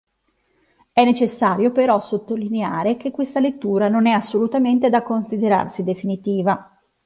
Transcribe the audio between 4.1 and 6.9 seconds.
assolutamente da considerarsi definitiva.